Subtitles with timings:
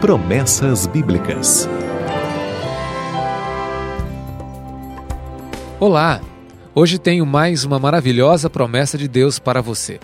[0.00, 1.68] Promessas Bíblicas.
[5.80, 6.20] Olá!
[6.72, 9.98] Hoje tenho mais uma maravilhosa promessa de Deus para você.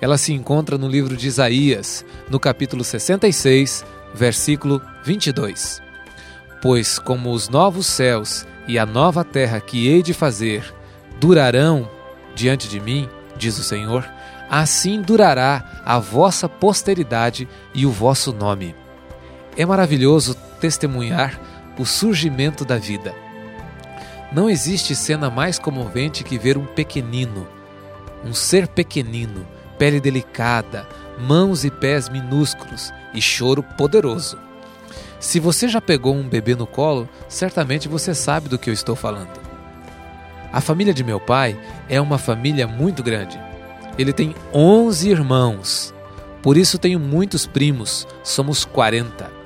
[0.00, 5.80] Ela se encontra no livro de Isaías, no capítulo 66, versículo 22.
[6.60, 10.74] Pois como os novos céus e a nova terra que hei de fazer
[11.20, 11.88] durarão
[12.34, 14.04] diante de mim, diz o Senhor,
[14.50, 18.74] assim durará a vossa posteridade e o vosso nome.
[19.60, 21.38] É maravilhoso testemunhar
[21.78, 23.14] o surgimento da vida.
[24.32, 27.46] Não existe cena mais comovente que ver um pequenino,
[28.24, 29.46] um ser pequenino,
[29.78, 34.38] pele delicada, mãos e pés minúsculos e choro poderoso.
[35.18, 38.96] Se você já pegou um bebê no colo, certamente você sabe do que eu estou
[38.96, 39.38] falando.
[40.50, 43.38] A família de meu pai é uma família muito grande.
[43.98, 45.92] Ele tem 11 irmãos,
[46.42, 49.39] por isso tenho muitos primos, somos 40.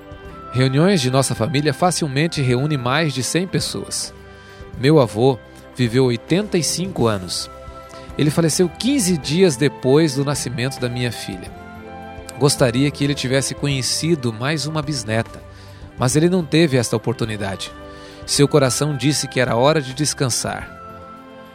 [0.55, 4.15] Reuniões de nossa família facilmente reúnem mais de 100 pessoas.
[4.79, 5.37] Meu avô
[5.75, 7.51] viveu 85 anos.
[8.17, 11.51] Ele faleceu 15 dias depois do nascimento da minha filha.
[12.39, 15.43] Gostaria que ele tivesse conhecido mais uma bisneta,
[15.99, 17.73] mas ele não teve esta oportunidade.
[18.25, 20.71] Seu coração disse que era hora de descansar.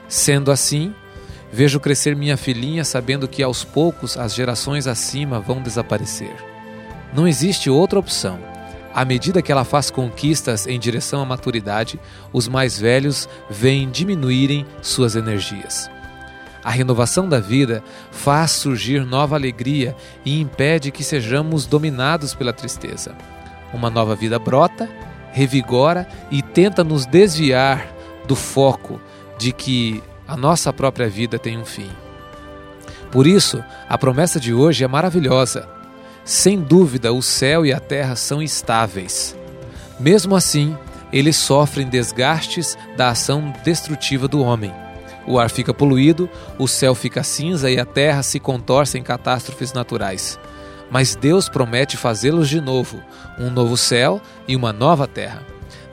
[0.09, 0.93] Sendo assim,
[1.53, 6.35] vejo crescer minha filhinha sabendo que aos poucos as gerações acima vão desaparecer.
[7.13, 8.48] Não existe outra opção
[8.93, 11.99] à medida que ela faz conquistas em direção à maturidade,
[12.33, 15.89] os mais velhos veem diminuírem suas energias.
[16.63, 23.15] A renovação da vida faz surgir nova alegria e impede que sejamos dominados pela tristeza.
[23.73, 24.89] Uma nova vida brota,
[25.31, 27.87] revigora e tenta nos desviar
[28.27, 28.99] do foco
[29.37, 31.89] de que a nossa própria vida tem um fim.
[33.11, 35.78] Por isso, a promessa de hoje é maravilhosa
[36.23, 39.35] sem dúvida, o céu e a terra são estáveis.
[39.99, 40.77] Mesmo assim,
[41.11, 44.71] eles sofrem desgastes da ação destrutiva do homem.
[45.27, 49.73] O ar fica poluído, o céu fica cinza e a terra se contorce em catástrofes
[49.73, 50.39] naturais.
[50.89, 52.99] Mas Deus promete fazê-los de novo,
[53.37, 55.43] um novo céu e uma nova terra.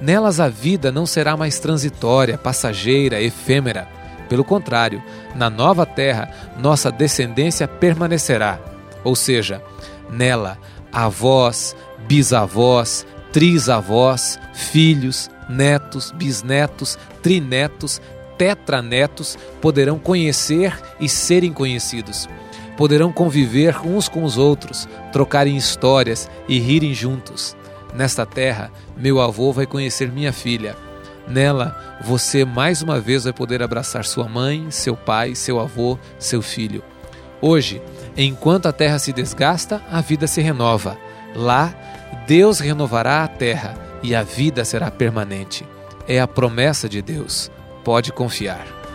[0.00, 3.88] Nelas a vida não será mais transitória, passageira, efêmera.
[4.28, 5.02] Pelo contrário,
[5.34, 8.58] na nova terra, nossa descendência permanecerá.
[9.04, 9.62] Ou seja,
[10.10, 10.58] Nela,
[10.92, 18.00] avós, bisavós, trisavós, filhos, netos, bisnetos, trinetos,
[18.38, 22.28] tetranetos poderão conhecer e serem conhecidos.
[22.76, 27.56] Poderão conviver uns com os outros, trocarem histórias e rirem juntos.
[27.94, 30.76] Nesta terra, meu avô vai conhecer minha filha.
[31.26, 36.42] Nela, você mais uma vez vai poder abraçar sua mãe, seu pai, seu avô, seu
[36.42, 36.82] filho.
[37.40, 37.82] Hoje,
[38.16, 40.96] enquanto a terra se desgasta, a vida se renova.
[41.34, 41.74] Lá,
[42.26, 45.66] Deus renovará a terra e a vida será permanente.
[46.08, 47.50] É a promessa de Deus.
[47.84, 48.85] Pode confiar.